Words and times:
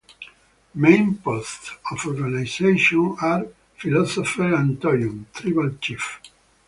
Main 0.73 1.19
posts 1.19 1.73
of 1.91 2.07
organization 2.07 3.15
are 3.21 3.45
Philosopher 3.77 4.51
and 4.55 4.81
Toyon 4.81 5.27
(Tribal 5.31 5.75
chief). 5.79 6.19